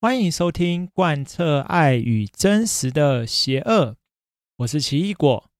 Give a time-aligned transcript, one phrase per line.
[0.00, 3.86] 欢迎收听《贯彻爱与真实的邪恶》，
[4.58, 5.50] 我是奇异果。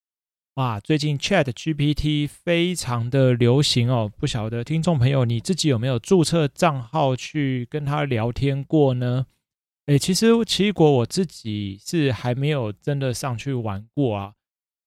[0.55, 9.27] 哇，最近 Chat GPT 非常的流行哦，不晓得听众朋友你自己有没有注册账号去跟他聊天过呢？
[9.87, 14.35] 诶，其实奇异果我自己是还没有真的上去玩过啊，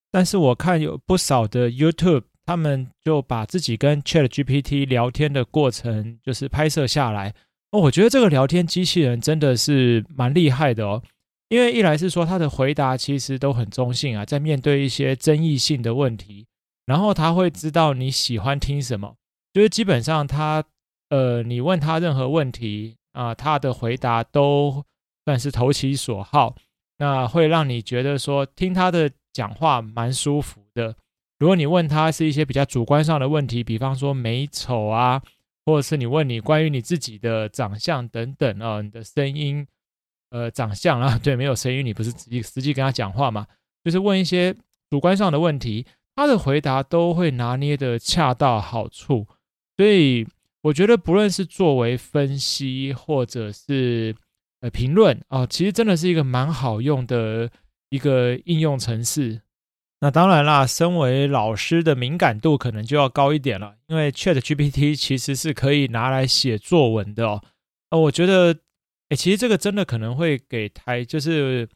[0.10, 7.36] 但是我看有不少的 YouTube，他们就把自己跟 Chat GPT 聊天的过程就是拍摄下来。
[7.72, 11.02] 哦，我觉得这个聊天机器人真的是蛮厉害的哦，
[11.48, 16.46] 因为一来是说它的回答其实都很中性啊，在面对一些争议性的问题，
[16.86, 19.16] 然后他会知道你喜欢听什么，
[19.54, 20.62] 就是基本上他
[21.10, 24.84] 呃，你问他任何问题啊，他的回答都
[25.24, 26.54] 算是投其所好，
[26.98, 30.94] 那会让你觉得说听他的讲话蛮舒服的。
[31.40, 35.22] 如果你问他是一些比较主观上的问题，比方说美丑啊。
[35.66, 39.66] 或者是你问你关于你自己的长相等等啊，你的声音，
[40.30, 43.46] 呃，长相啊，对，没有声音，你不是实际实际跟他讲话嘛？
[43.84, 44.56] 就是问一些
[44.90, 49.28] 主观上的问题，他的回答都会拿捏得恰到好处。
[49.78, 50.28] 所以
[50.62, 54.16] 我觉得，不论是作为分析或者是
[54.60, 57.50] 呃评论啊，其实真的是一个蛮好用的
[57.90, 59.42] 一个应用程式。
[60.04, 67.44] 那当然啦，身为老师的敏感度可能就要高一点了，因为 ChatGPT 其实是可以拿来写作文的哦。
[67.92, 68.58] 呃，我觉得，
[69.10, 71.70] 诶，其实这个真的可能会给台，就是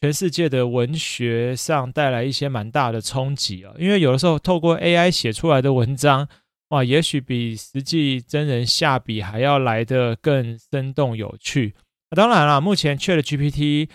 [0.00, 3.72] 全世界的文学上带来一些蛮大的冲击啊。
[3.78, 6.28] 因为有的时候透过 AI 写出来的文章，
[6.70, 11.74] 哇，也许比实际真人下笔还要来得更生动有趣。
[12.16, 13.88] 当然啦，目前 ChatGPT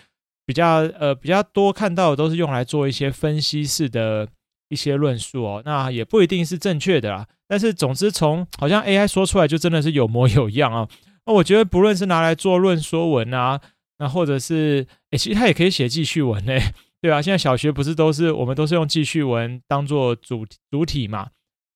[0.46, 4.28] 比较呃比较多看到的都是用来做一些分析式的
[4.68, 7.26] 一些论述哦，那也不一定是正确的啦。
[7.48, 10.88] 但是总之从好像 AI 说出来就真的是有模有样啊。
[11.26, 13.60] 那我觉得不论是拿来做论说文啊，
[13.98, 16.52] 那或者是诶，其实它也可以写记叙文呢，
[17.00, 21.28] 对啊，现在小学不是都是我们都是用记叙文当做主主体嘛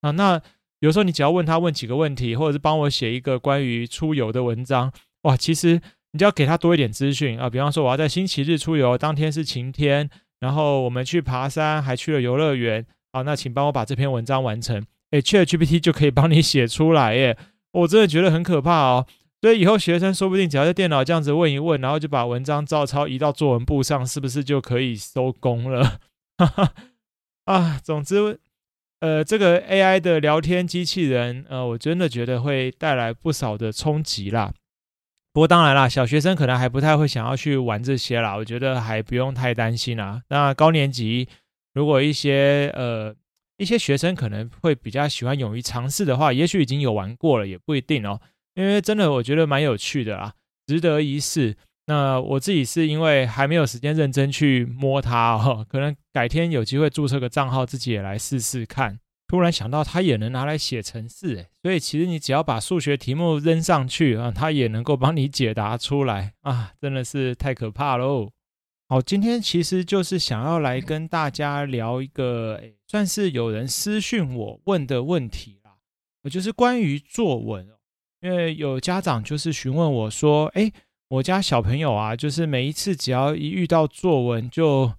[0.02, 0.10] 啊？
[0.10, 0.40] 那
[0.80, 4.92] 有时候你只要问他问几个问题，或者是帮我写一个关于出游的文章，
[5.22, 5.80] 哇，其实。
[6.12, 10.08] 你就要给他多一点资讯啊，比方说我要在星期日出游，当天是晴天，
[10.40, 14.84] 然后我们去爬山，还去了游乐园，好，那请帮我把这篇文章完成。
[15.10, 17.36] 诶，ChatGPT 就可以帮你写出来耶，
[17.72, 19.06] 我真的觉得很可怕哦。
[19.40, 26.00] 所以以后学生说不定只要在电脑这样子问一问，然后就把文章照抄移到作文簿上，是不是就可以收工了？
[26.38, 26.72] 哈 哈
[27.44, 28.38] 啊，总之，
[29.00, 34.52] 呃，这个 AI 的聊天机器人，呃，我真的觉得会带来不少的冲击啦。
[35.32, 40.22] 不过当然啦，小学生可能还不太会想要去玩这些啦，我觉得还不用太担心啦。
[40.28, 41.28] 那高年级
[41.74, 43.14] 如果一些呃
[43.56, 48.20] 一些学生可能会比较喜欢勇于尝试的话，也许已经有玩过了，也不一定哦。
[48.54, 50.32] 因为真的我觉得蛮有趣的啦，
[50.66, 51.56] 值得一试。
[51.86, 58.98] 那我自己是因为还没有时间认真去摸它哦，可能改天有机会注册个账号，自己也来试试看。
[59.28, 68.30] 突然想到，它也能拿来写程式，所以其实你只要把数学题目扔上去啊， 它也能够帮你解答出来啊，真的是太可怕喽！
[68.88, 75.72] 好，今天其实就是想要来跟大家聊一个，算是有人私讯我问的问题啦，
[76.30, 77.68] 就是关于作文，
[78.22, 80.72] 因为有家长就是询问我说，诶，
[81.08, 84.90] 我家小朋友啊，就是每一次只要一遇到作文就。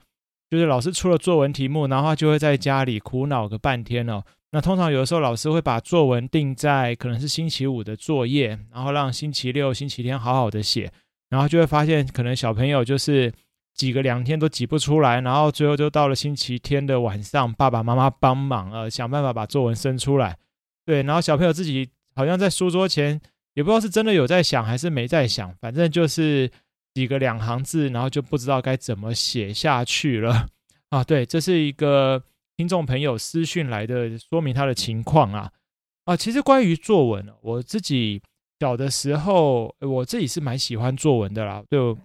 [0.49, 4.23] 就是老师出了作文题目，然后他就会在家里苦恼个半天哦。
[4.51, 10.91] 那通常有的时候老师会把作文定在可能是星期五的作业，然后让星期六、星期天好好的写，
[11.29, 13.31] 然后就会发现可能小朋友就是
[13.75, 20.35] 挤个两天都挤不出来，然后最后就到了星期天的晚上，爸爸妈妈帮忙呃想办法把作文生出来。
[20.83, 23.21] 对，然后小朋友自己好像在书桌前
[23.53, 26.49] 也不知道是真的有在想还是没在想，反正就是。
[26.99, 30.47] 几个两行字，然后就不知道该怎么写下去了
[30.91, 31.01] 啊！
[31.01, 32.21] 对，这是一个
[32.57, 35.49] 听众朋友私讯来的，说明他的情况啊
[36.03, 36.17] 啊！
[36.17, 38.21] 其实关于作文，我自己
[38.59, 41.97] 小的时候，我自己是蛮喜欢作文的啦，就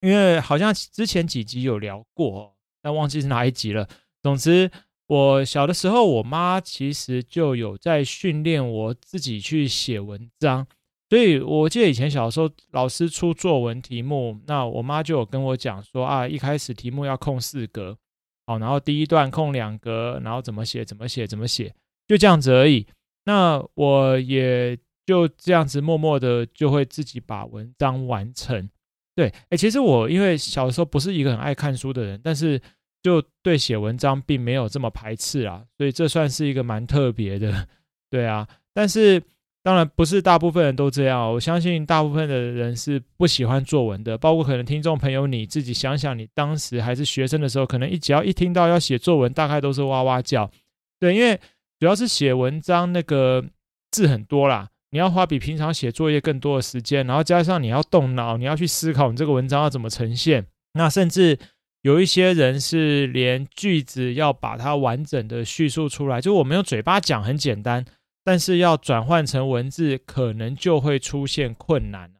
[0.00, 3.88] 因为好像之前几集有聊过，但忘记是哪一集了。
[4.22, 4.70] 总之，
[5.08, 10.68] 我小的时候，我妈其实就有在训练我自己去写文章。
[11.10, 17.98] 所以，我记得以前小时候，老师出作文题目，那我妈就有跟我讲说啊，一开始题目要空四格，
[18.46, 21.74] 好，然后第一段空两格，然后怎么写，怎么写，怎么写，
[22.06, 22.86] 就这样子而已。
[23.24, 28.70] 那我也就这样子默默的就会自己把文章完成。
[29.16, 32.62] 对，诶，其实我因为小时候不是一个很爱看书的人，但是
[33.02, 37.66] 就对写文章并没有这么排斥啊，所以这算是一个蛮特别的，
[38.08, 38.46] 对啊。
[38.72, 39.20] 但是。
[39.62, 50.50] 当然不是大部分人都这样，我相信大部分的人是不喜欢作文的，包括可能听众朋友你自己想想，你当时还是学生的时候，可能一只要一听到要写作文，大概都是哇哇叫。
[50.98, 51.38] 对，因为
[51.78, 53.44] 主要是写文章那个
[53.90, 60.46] 字很多啦，你要花比平常写作业更多的时间，然后加上你要动脑，你要去思考你这个文章要怎么呈现。
[60.72, 61.38] 那甚至
[61.82, 67.84] 有一些人是连句子要把它完整的叙述出来，就我们用嘴巴讲很简单。
[68.30, 72.12] 但是要转换成文字，可能就会出现困难。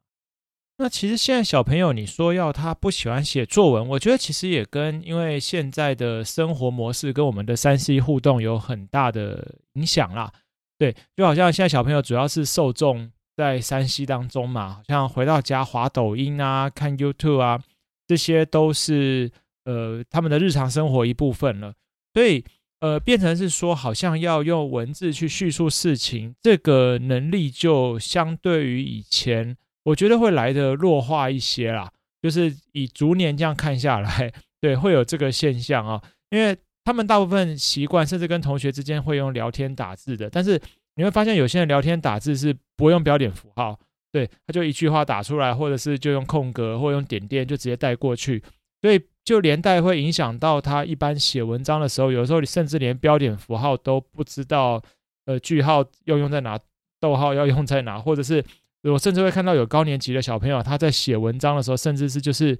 [0.78, 10.32] 那其实现在小朋友，你说要他不喜欢写作文，我觉得其实也跟因为现在的生活模式跟我们的三 C 互动有很大的影响啦。
[10.78, 17.62] 对，就好像现在小朋友主要是受众在三 C 当中嘛，好像回到家滑抖音啊、看 YouTube 啊，
[18.08, 19.30] 这些都是
[19.64, 21.74] 呃他们的日常生活一部分了。
[22.14, 22.44] 所以。
[22.80, 31.90] 呃，变成是说，好像要用文字去叙述事情，这个能力就相对于以前，我觉得会来得弱化一些啦。
[32.22, 36.02] 就是以逐年这样看下来，对，会有这个现象啊。
[36.30, 40.60] 因为他们大部分习惯，甚至跟同学之间会用聊天打字的，但是
[40.96, 43.78] 你会发现，有些人聊天打字是不会用标点符号，
[44.12, 48.42] 对，他就一句话打出来，或者是就用空格或用点点就直接带过去，
[48.82, 49.00] 所以。
[49.22, 54.82] 就连带会影响到他一般写文章的时候，有时候你甚至连标点符号都不知道，
[55.26, 56.58] 呃，句号要用在哪，
[56.98, 58.44] 逗号要用在哪，或者是
[58.82, 62.58] 我甚至会看到有高年级的小朋友他在写文章的时候，甚至是就是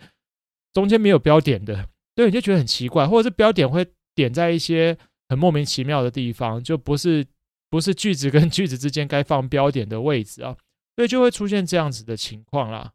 [0.72, 3.84] 中间没有标点的，对，你就觉得很奇怪，或者是标点会
[4.14, 4.96] 点在一些
[5.28, 7.26] 很莫名其妙的地方，就不是
[7.69, 10.56] 不是句子跟 句子之间该放标点的位置啊，
[10.94, 12.93] 所以就会出现这样子的情况啦。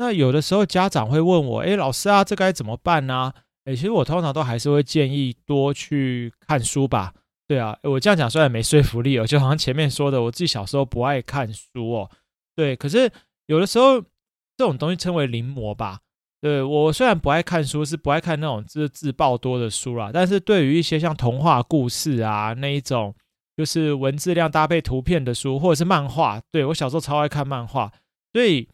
[0.00, 3.32] 那有的时候家长会问我，诶，老师啊，这该怎么办呢？
[3.64, 7.12] 诶，其实我通常都还是会建议多去看书吧。
[7.48, 12.10] 对啊，我这样讲虽然没说服力哦，就好像前面说的，我自己小时候不爱看书哦。
[12.54, 13.10] 对，可是
[13.46, 15.98] 有的时候这种东西称为临摹吧。
[16.40, 23.12] 对，我虽然不爱看书，是不爱看那种字字爆多的书啦，但是对于一些像童话故事啊那一种，
[23.56, 27.92] 就是文字量搭配图片的书，或者是漫画，对，我小时候超爱看漫画，
[28.32, 28.68] 所以。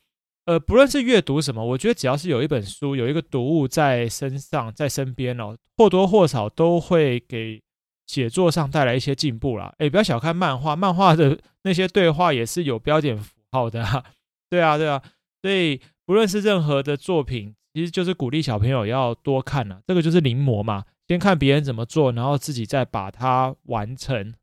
[0.46, 7.62] 呃，不论是阅读什么，我觉得只要是有一本书，有一个读物在身上，在身边哦，或多或少都会给
[8.06, 9.74] 写作上带来一些进步啦。
[9.78, 14.04] 诶，不要小看漫画，漫画的那些对话也是有标点符号的啊。
[14.50, 15.02] 对啊，对啊，
[15.40, 19.80] 所以不论是任何的作品，其实就是鼓励小朋友要多看啊。
[19.86, 24.34] 这个就是临摹嘛，先看别人怎么做，然后自己再把它完成。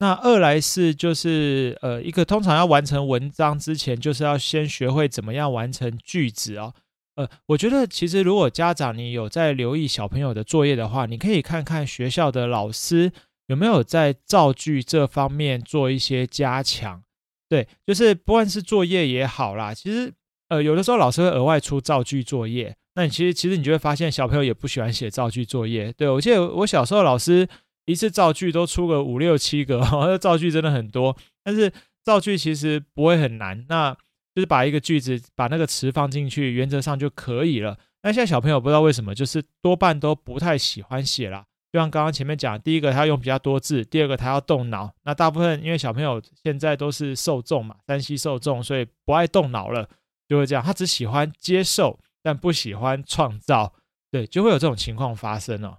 [0.00, 6.74] 那二来是就是呃一个通常要完成文章之前，就是要先学会怎么样完成句子哦。
[7.14, 13.12] 呃，我觉得其实如果家长你有在留意小朋友的作业的话，你可以看看学校的老师
[13.46, 17.00] 有没有在造句这方面做一些加强。
[17.48, 20.12] 对，就是不管是作业也好啦，其实
[20.48, 25.92] 呃有的时候老师会额外出造句作业，那你其实其实你就会发现小朋友也不喜欢写造句作业。
[25.92, 27.48] 对，我记得我小时候老师。
[27.86, 31.16] 一次造句都出个五六七个， 这造句真的很多。
[31.42, 31.72] 但是
[32.02, 33.92] 造句其实不会很难，那
[34.34, 37.78] 就是把一个句子把那个词放进去，原则上就可以了。
[38.02, 41.44] 那现在小朋友不知道为什么，就是多半都不太喜欢写啦。
[41.72, 44.92] 就像刚刚前面讲，第一个他用比较多字，第二个他要动脑。
[45.04, 49.88] 那大部分因为小朋友现在都是受众嘛，3C 受众，所以不爱动脑了，
[50.28, 50.62] 就会这样。
[50.62, 53.72] 他只喜欢接受，但不喜欢创造，
[54.10, 55.78] 对，就会有这种情况发生哦。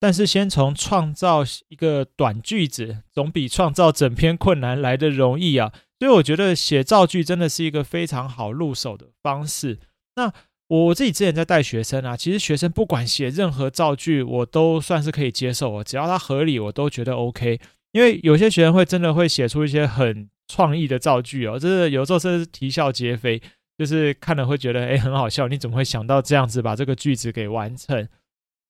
[0.00, 5.72] 但是，先从创造一个短句子，总比创造整篇困难来得容易啊！
[5.98, 9.78] 所以，我觉得写造句真的是一个非常好入手的方式。
[10.16, 10.30] 那
[10.68, 17.58] 我自己之前在带学生啊，其实学生不管写任何造句，我都算是可以接受哦，只要它合理，我都觉得 OK。
[17.92, 23.40] 因为有些学生会真的会写出一些很创意的造句哦，就是有时候甚至啼笑皆非，
[23.78, 28.06] 就是看了会觉得诶很好笑，你怎么会想到这样子把这个句子给完成？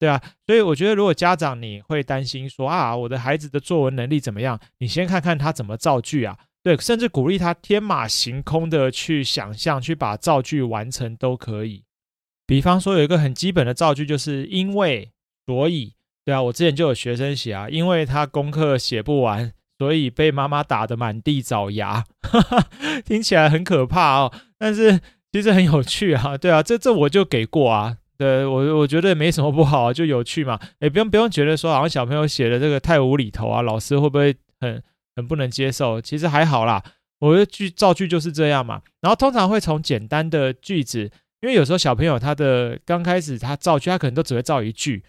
[0.05, 4.61] 对啊，所以我觉得，如果家长你会担心说啊，我的孩子的作文能力怎么样？
[4.81, 11.85] 你先看看他怎么造句啊，对，甚至鼓励他天马行空的去想象，去把造句完成都可以。
[12.47, 15.11] 比方说，有一个很基本的造句，就是因为、
[15.47, 22.69] 所以，对啊，我之前就有学生写啊，因为他功课写不完，所以被妈妈打得满地找牙，哈哈，
[23.07, 25.01] 听起来很可怕哦，但是
[25.33, 27.97] 其实很有趣啊，对啊，这这我就给过啊。
[28.17, 30.59] 对我，我觉得没什么不好，就有趣嘛。
[30.81, 34.83] 也不用不用觉得说好像小朋友写的这个太无厘头啊，老师会不会很
[35.17, 36.01] 很不能接受？
[36.01, 36.83] 其实还好啦。
[37.21, 38.83] 我觉得句造句就是这样嘛。
[39.01, 45.03] 然后通常会从简单的句子，因为有时候小朋友他的刚开始他造句，他可能都只会造一句。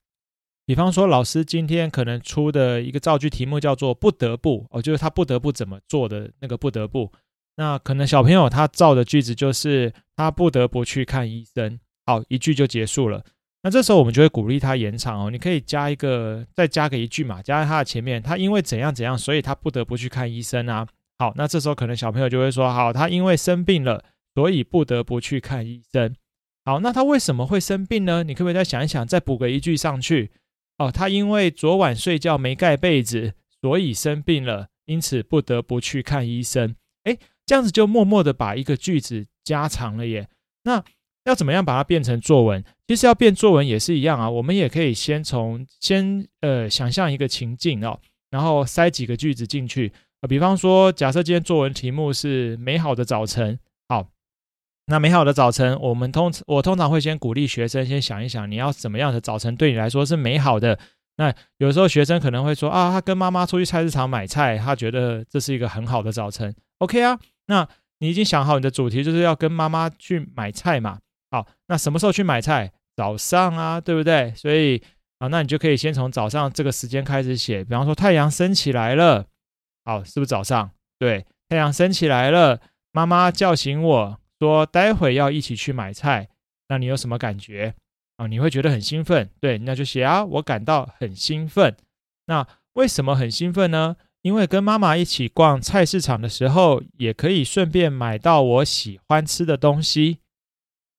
[0.68, 7.12] 比方说，老师今天可能出的一个造句题目叫做“不得不”，哦，就是他不得不怎么做的那个“不得不”。
[7.58, 13.24] 那可能小朋友他造的句子就是他不得不去看医生，好，一句就结束了。
[13.64, 18.22] 那这时候我们就会鼓励他延长哦，你可以加一个，再加个一句嘛，加在他的前面。
[18.22, 20.88] 他因为怎样怎样，所以他不得不去看医生啊。
[21.18, 24.04] 好，那这时候可能小朋友就会说：好，他因为生病了，
[24.36, 26.16] 所以不得不去看医生。
[26.64, 28.24] 好，那他为什么会生病呢？
[28.24, 30.32] 你可不可以再想一想，再补个一句上去？
[30.78, 36.76] 哦，他因为昨晚睡觉没盖被子，所以生病了，因此不得不去看医生。
[37.06, 40.28] 诶，这样子就默默的把一个句子加长了耶。
[40.64, 40.84] 那
[41.26, 42.64] 要怎么样把它变成作文？
[42.88, 44.30] 其实要变作文也是一样啊。
[44.30, 49.92] 我们也可以先从先呃想象一个情境哦，然后塞几个句子进去。
[50.22, 53.60] 呃，比方说，假设今天作文题目是美好的早晨。
[53.90, 54.08] 好，
[54.86, 60.78] 那美好的早晨，我们通我通常会先鼓励学生先想一想，你要怎么样的早晨对你来说是美好的。
[61.18, 66.54] 那有时候学生可能会说啊，他跟妈妈出去菜市场买菜，他觉得这是一个很好的早晨。
[66.80, 67.18] OK 啊，
[67.48, 67.68] 那
[68.00, 71.00] 你已经想好你的主题就是要跟妈妈去买菜嘛？
[71.36, 72.72] 好，那什么时候去买菜？
[72.96, 74.34] 早上啊，对不对？
[74.38, 74.82] 所以
[75.20, 77.62] 啊，那你就可以先从早上这个时间开始写。
[77.62, 79.26] 比方说太阳升起来了，
[79.84, 80.72] 好，是不是早上？
[80.98, 82.62] 对，太阳升起来了，
[82.94, 86.30] 妈妈叫醒我说待会要一起去买菜。
[86.70, 87.74] 那你有什么感觉？
[88.16, 91.76] 啊，你会觉得很兴奋，对，那就写啊，我感到很兴奋。
[92.28, 93.98] 那为什么很兴奋呢？
[94.22, 100.20] 因为跟妈妈一起逛菜市场的时候，也可以顺便买到我喜欢吃的东西。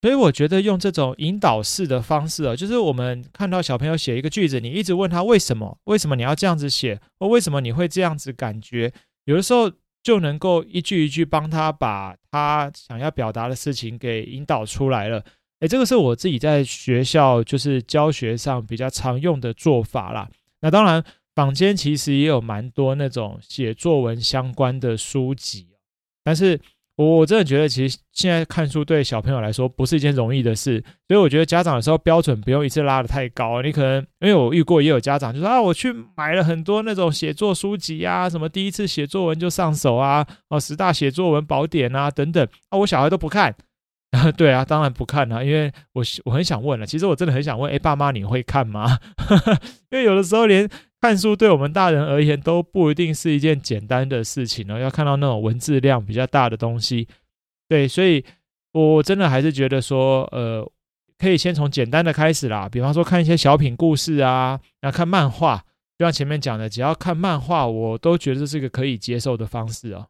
[0.07, 8.93] 所以我觉得用这种引导式的方式啊，就是我们看到小朋友写一个句子，你一直问他为什么，为什么你要这样子写，或为什么你会这样子感觉，
[9.25, 9.69] 有的时候
[10.05, 15.25] 就能够一句一句帮他把他想要表达的事情给引导出来了。
[15.59, 20.31] 诶，这个是我自己在学校就是教学上比较常用的做法啦。
[20.61, 21.03] 那当然，
[21.35, 25.67] 坊间其实也有蛮多那种写作文相关的书籍，
[26.23, 26.61] 但是
[26.97, 33.61] 我我真的觉得，其实现在看书对小朋友来说不是一件容易的事，所以我觉得家长有时候标准不用一次拉的太高。
[33.61, 43.55] 你可能因为我遇过也有家长就说啊，我去买了很多那种写作书籍啊，什么第一次写作文就上手啊，哦，十大写作文宝典啊等等啊，我小孩都不看。
[44.37, 48.99] 对啊，当然不看了，因为我我很想问了，其实我真的很想问，哎，爸妈你会看吗？
[49.91, 50.69] 因为有的时候连
[51.01, 57.07] 看书对我们大人而言都不一定是一件简单的事情哦，要看到那种文字量比较大的东西。
[57.69, 58.25] 对，所以
[58.73, 60.69] 我真的还是觉得说，呃，
[61.19, 65.59] 可以先从简单的开始啦，比方说看一些小品故事啊，然后看漫画，
[65.99, 70.07] 就像前面讲的，只要看漫画，我都觉得是一个可以接受的方式哦。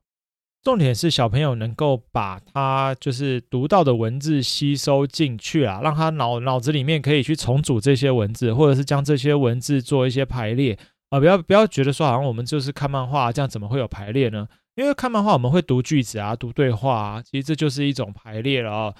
[0.63, 10.77] 重点是小朋友能够把他就是读到的文字吸收进去啊，让他脑脑子里面可以去重组这些文字，或者是将这些文字做一些排列
[11.11, 14.49] 啊、不要不要觉得说好像我们就是看漫画，这样怎么会有排列呢？
[14.75, 18.95] 因为看漫画我们会读句子啊，读对话啊，其实这就是一种排列了啊、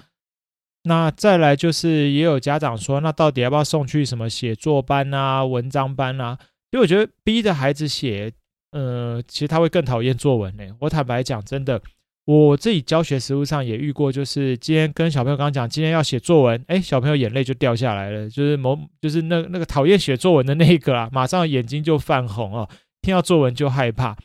[0.83, 6.37] 那再来就是也有家长说，那到底要不要送去什么写作班啊、文章班啊？
[6.71, 8.31] 因为我觉得逼着孩子写。
[8.77, 10.63] 呃，其实他会更讨厌作文呢。
[10.81, 11.81] 我坦白讲，真的，
[12.25, 22.69] 我自己教学实务上也遇过，就是今天跟小朋友刚讲，今天要写作文，哎，小朋友眼泪就掉下来了，就是某就是那那个讨厌写作文的那个啊，马上眼睛就泛红哦，
[23.01, 24.15] 听到作文就害怕。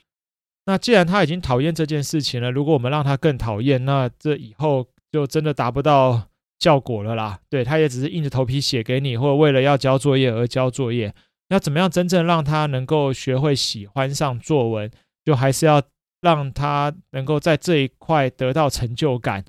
[0.66, 6.28] 那既然他已经讨厌这件事情了，如果我们让他更讨厌，那这以后就真的达不到
[6.58, 7.38] 效果了啦。
[7.48, 11.14] 对，他也只是硬着头皮写给你，或者为了要交作业而交作业。
[11.52, 14.90] 要怎么样真正让他能够学会喜欢上作文，
[15.24, 15.82] 就还是要
[16.22, 19.44] 让他能够在这一块得到成就感。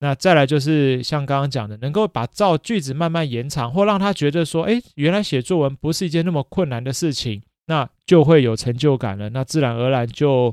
[0.00, 9.28] 那再来就是像刚刚讲的，能够把造句子慢慢延长，或让他觉得说，诶，原来写作文不是一件那么困难的事情，那就会有成就感了。
[9.28, 10.52] 那自然而然就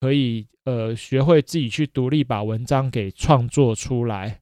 [0.00, 4.40] 可以呃学会自己去独立把文章给创作出来。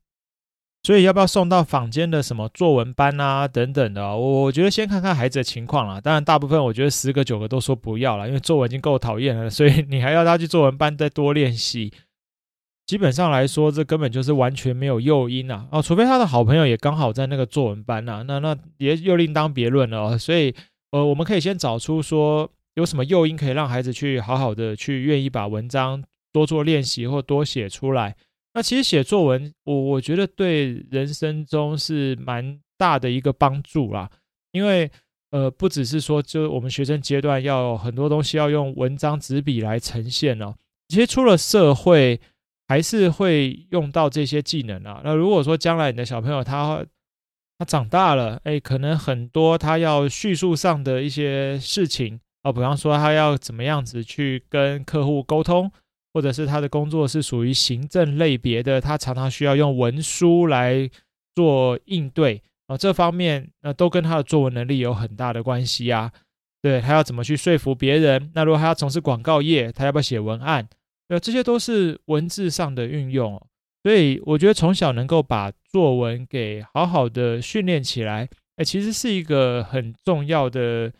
[0.84, 4.14] 所以要不要送到坊间的什么作文班啊等等的？
[4.16, 5.98] 我觉得先看看孩子的情况啦。
[5.98, 11.90] 当然，大部分我觉得十个九个都说不要了，因为作文已经够讨厌了，所以你还要他去作文班再多练习。
[12.84, 15.66] 基本上来说，这根本就是完全没有诱因啊！
[15.70, 20.18] 哦，除非他的好朋友也刚好在那个作文班啊，那那也又另当别论了。
[20.18, 20.54] 所以，
[20.90, 28.14] 呃，我们可以先找出说有什么诱因可以让孩子去好好的去愿意把文章多做练习或多写出来。
[28.54, 34.08] 那其实写作文，我我觉得对人生中是蛮大的一个帮助啦。
[34.52, 34.88] 因为
[35.30, 40.54] 呃，不只是说，就我们学生阶段要很多东西要用文章纸笔来呈现哦。
[40.88, 42.20] 其实出了社会，
[42.68, 45.00] 还是会用到这些技能啊。
[45.02, 46.86] 那如果说将来你的小朋友他
[47.58, 55.72] 他长大了，哎，可能很多他要叙述上的一些事情啊，比方说他要怎么样子去跟客户沟通，
[56.14, 60.88] 或者是他的工作是属于行政类别的，他常常需要用文书来
[61.34, 66.12] 做应对啊，这方面那都跟他的作文能力有很大的关系啊。
[66.62, 68.30] 对，他要怎么去说服别人？
[68.34, 70.66] 那如果他要从事广告业，他要不要写文案？
[71.08, 73.38] 对，这些都是文字上的运用。
[73.82, 80.90] 所以我觉得从小能够把作文给好好的训练起来，哎，其实是一个很重要的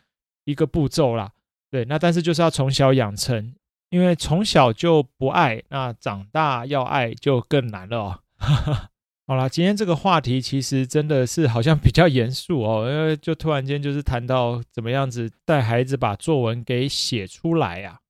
[0.45, 1.31] 一个步骤啦。
[1.71, 3.55] 对，那但是就是要从小养成，
[3.95, 8.19] 因为从小就不爱，那长大要爱就更难了哦。
[9.25, 18.01] 好啦，今天这个话题其实真的是好像比较严肃哦，因为就突然间就是谈到怎么样子带孩子把作文给写出来呀。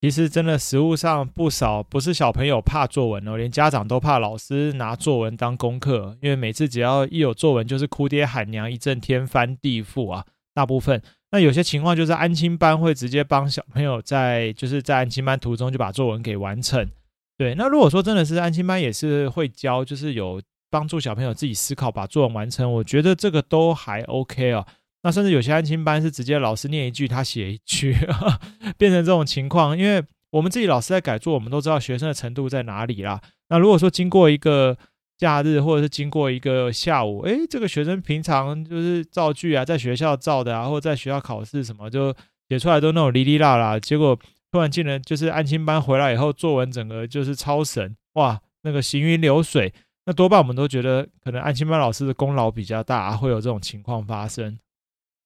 [0.00, 10.24] 其实真的，实务上不少不是小朋友怕作文哦，连家长都怕老师拿作文当功课，因为每次只要一有作文，就是哭爹喊娘，一阵天翻地覆啊。
[10.54, 11.02] 大部分
[11.34, 16.88] 那有些情况就是安亲班会直接帮小朋友在就是在安亲班途中就把作文给完成。
[17.36, 24.64] 对，那如果说真的是安亲班也是会教，就是有帮助小朋友自己思考把作文完成，我觉得这个都还 OK 哦。
[25.02, 27.96] 那甚至有些安亲班是直接老师念一句，他写一句，
[28.78, 29.76] 变成这种情况。
[29.76, 30.00] 因为
[30.30, 33.20] 我们自己老师在改作，我们都知道学生的程度在哪里啦。
[33.48, 34.78] 那如果说经过一个
[35.16, 42.14] 假日，或者是经过一个下午，诶，这个学生平常就是造句啊，在学校造的啊，或者在学校考试什么，就
[42.48, 43.78] 写出来都那种哩哩啦啦。
[43.78, 44.18] 结果
[44.50, 49.72] 突然进了就是安亲班回来以后，作文整个就是超神哇，那个行云流水。
[50.06, 54.58] 那多半我们都觉得可能安亲班老师的功劳比较大，会有这种情况发生。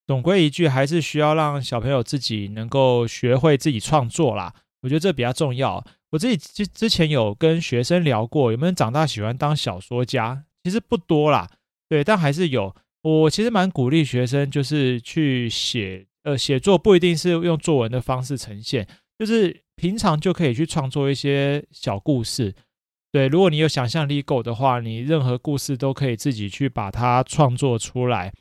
[0.07, 4.55] 总归一句，还是需要让小朋友自己能够学会自己创作啦。
[4.83, 5.85] 我觉得这比较重要。
[6.11, 10.45] 我自己之之前有跟学生聊过，有没有长大喜欢当小说家？
[10.65, 11.49] 其实不多啦，
[11.89, 12.75] 对，但还是有。
[13.03, 18.87] 我其实蛮鼓励学生，就是去写，呃，写作不一定是用作文的方式呈现，
[19.19, 22.55] 就是平常就可以去创作一些小故事。
[23.13, 28.33] 对，如果你有想象力够的话，你任何故事都可以自己去把它创作出来。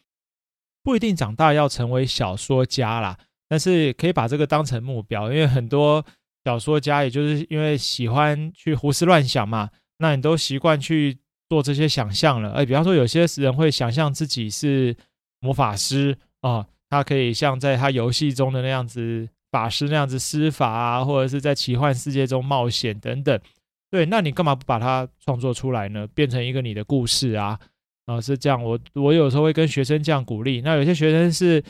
[0.84, 6.04] 不一定长大要成为小说家啦，但是可以把这个当成目标，因为很多
[6.48, 11.18] 小说家也就是因为喜欢去胡思乱想嘛，那你都习惯去
[11.50, 12.52] 做这些想象了。
[12.52, 14.96] 哎，比方说有些人会想象自己是
[15.42, 23.38] 魔法师啊，他可以像在他游戏中的那样子法师那样子施法啊，或者是在奇幻世界中冒险等等。
[23.92, 26.08] 对，那你干嘛不把它创作出来呢？
[26.16, 27.60] 变成一个你的故事啊？
[28.06, 30.62] 啊、是这样，我我有时候会跟学生这样鼓励。
[30.62, 31.62] 那有些学生是，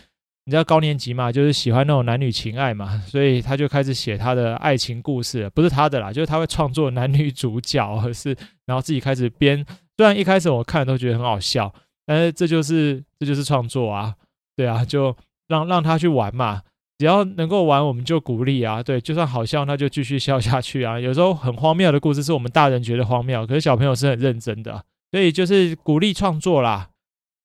[0.47, 8.33] 你知道高年级嘛，就是喜欢那种男女情爱嘛，所以他就开始写他的爱情故事，不是他的啦，就是他会创作男女主角，是
[8.65, 9.65] 然后自己开始编。
[9.97, 11.69] 虽然一开始我看都觉得很好笑，
[12.05, 14.15] 但是这就是这就是创作啊，
[14.55, 15.13] 对啊，就
[15.49, 16.62] 让让他去玩嘛，
[16.97, 20.97] 只要能够玩，我们就鼓励啊，对，就算好笑，那就继续笑下去啊。
[20.97, 24.81] 有时候很荒谬的故事是我们大人觉得荒谬，可是小朋友是很认真的。
[25.12, 26.88] 所以就是鼓励创作啦。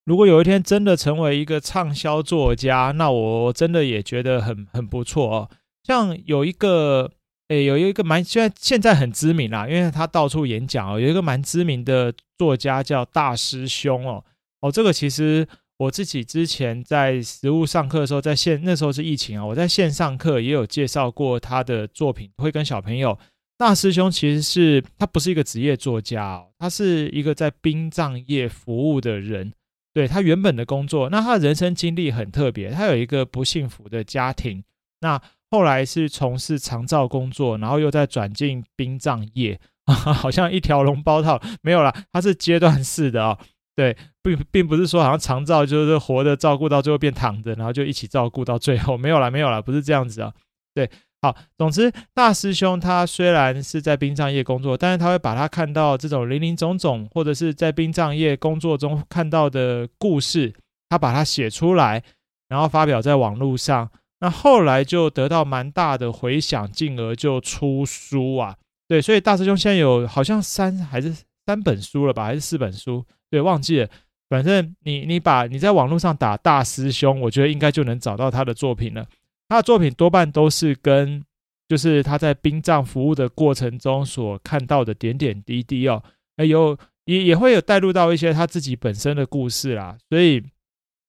[0.04, 5.50] 如果有一天真的成为一个畅销作家，那我真的也觉得很很不错哦。
[5.84, 7.10] 像有一个，
[7.48, 10.98] 诶，有一个蛮现在现在很知名啦，因为他到处演讲哦。
[10.98, 14.24] 有一个蛮知名的作家叫大师兄哦。
[14.60, 23.16] 哦，这个其实我自己之前在实务上课的时候，在线那时候是疫情啊，我在线上课也有介绍过他的作品，会跟小朋友。
[23.56, 29.52] 大师兄其实是他不是一个职业作家哦，他是一个在殡葬业服务的人。
[29.94, 34.64] 对，他原本的工作，那他的人生经历很特别，他有一个不幸福的家庭，
[35.00, 41.38] 那后来是从事长照工作，然后又再转进殡葬业， 好像一条龙包套。
[41.60, 43.38] 没有啦，他是阶段式的哦。
[43.74, 48.96] 对，并并不是说好像长照就是活着照顾到最后变躺着，然后就一起照顾到最后。
[48.96, 50.32] 没有啦，没有啦，不是这样子啊。
[50.74, 50.88] 对。
[51.22, 60.52] 好，总之，大师兄他虽然是在殡葬业工作，但是他会把他看到这种林林总总，或者是在殡葬业工作中看到的故事，
[60.88, 62.02] 他把它写出来，
[62.48, 63.88] 然后发表在网络上。
[64.18, 68.56] 那后来就得到蛮大的回响，进而就出书啊。
[68.88, 71.14] 对，所以大师兄现在有好像三还是
[71.46, 73.04] 三本书了吧，还是四本书？
[73.30, 73.88] 对，忘记了。
[74.28, 79.06] 反正你你把你在网络上打大师兄，我觉得应该就能找到他的作品了。
[79.48, 81.22] 他的作品多半都是跟，
[81.68, 86.02] 就是他在殡葬服务的过程中所看到的点点滴滴哦，
[86.36, 90.42] 哎有也也会有带入到一些他自己本身的故事啦，所以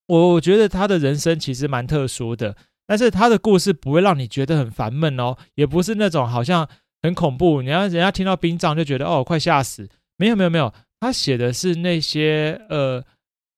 [0.08, 6.68] 我我觉得他的人生其实蛮特殊的，但是他的故事不会让你觉得很烦闷哦，也不是那种好像
[7.02, 13.04] 很恐怖，你要人家听到殡葬就觉得哦快吓死，没有没有没有，他写的是那些呃。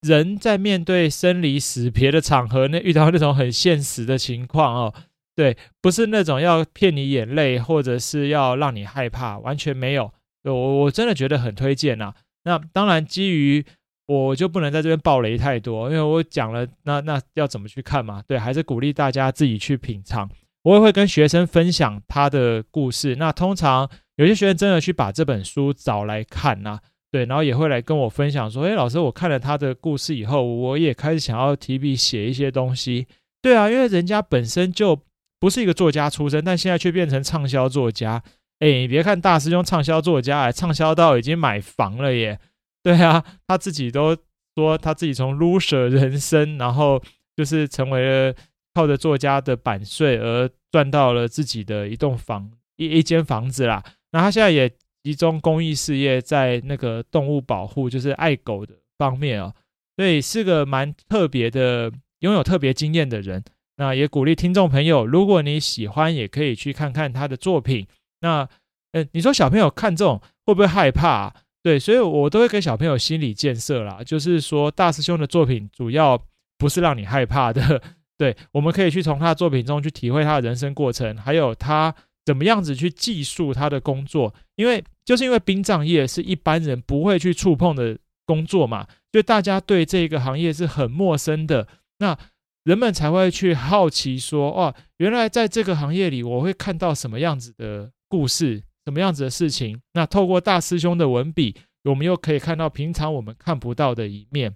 [0.05, 4.93] 人在面对生离死别的场合，那遇到那种很现实的情况哦，
[5.35, 10.11] 对，不是那种要骗你眼泪，或者是要让你害怕，完全没有。
[10.43, 12.13] 我我真的觉得很推荐呐。
[12.43, 13.65] 那当然，基于
[14.07, 18.23] 我就不能在这边爆雷太多，因为我讲了，那那要怎么去看嘛？
[18.27, 20.29] 对，还是鼓励大家自己去品尝。
[20.63, 23.15] 我也会跟学生分享他的故事。
[23.17, 26.79] 那通常有些学生真的去把这本书找来看呐。
[27.15, 33.07] 对，然后也会来跟我分享说：“诶，老师，我看了他的故事以后，我也开始想要提笔写一些东西。”
[33.41, 34.99] 对啊，因为人家本身就
[35.39, 38.21] 不是一个作家出身，但现在却变成畅销作家。
[38.59, 42.37] 诶，你别看大师兄畅销作家，哎，畅销到已经买房了耶。
[42.83, 44.17] 对啊，他自己都
[44.57, 47.01] 说他自己从 loser 人生，然后
[47.37, 48.35] 就是成为了
[48.73, 53.81] 靠着作家的版税而赚到了自己的一栋房一一间房子啦。
[54.11, 54.69] 那他现在也。
[55.05, 59.53] 集中公益事业在那个动物保护，就是爱狗的方面啊、哦，
[59.95, 61.91] 所以是个蛮特别的，
[62.21, 63.43] 拥有特别经验的人。
[63.77, 67.85] 那也鼓励听众朋友，如果你喜欢，也可以去看看他的作品。
[68.21, 68.49] 那，
[68.93, 76.19] 呃，你说小朋友看这种会不会害怕、对，所以我都会给小朋友心理建设啦，就是说大师兄的作品主要
[76.57, 77.79] 不是让你害怕的，
[78.17, 81.93] 对，我们可以去从他的作品中去体会他的人生过程，还有他。
[82.25, 84.33] 怎么样子去记述他的工作？
[84.55, 91.67] 因为就是因为殡葬业是一般人不会去触碰的工作嘛，所以大家对这个行业是很陌生的。
[91.99, 92.17] 那
[92.63, 99.79] 人们才会去好奇说：哦，原来在这个行业里，我会看到什么样子的故事，什么样子的事情？
[99.93, 104.55] 那透过大师兄的文笔，我们又可以看到平常我们看不到的一面。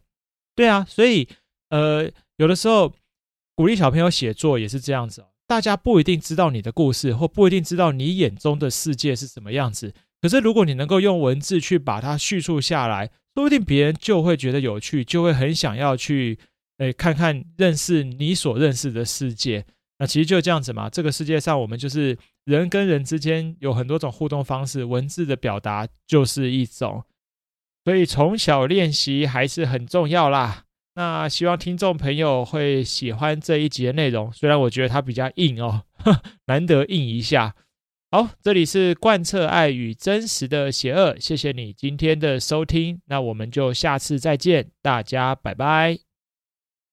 [0.55, 1.29] 对啊，所以
[1.69, 2.91] 呃，有的时候
[3.53, 5.28] 鼓励小朋友写作也是这样子哦。
[5.49, 9.91] 大家不一定知道你的故事，或不一定知道你眼中的世界是什么样子。
[10.21, 16.37] 可是，如果你能够用文字去把它叙述下来，说不定别人就会觉得有趣，就会很想要去，
[16.77, 19.65] 诶，看看认识你所认识的世界。
[19.97, 20.87] 那其实就这样子嘛。
[20.87, 27.03] 这个世界上，我们就是人跟人之间有很多种互动方式，文字的表达就是一种。
[27.85, 30.65] 所以，从小练习还是很重要啦。
[30.99, 37.55] 那希望听众朋友会喜欢这一集的内容，虽然我觉得它比较硬哦，呵， 难得硬一下。
[38.11, 46.08] 好，这里是贯彻爱与真实的邪恶，谢谢你今天的收听，那我们就下次再见，大家拜拜。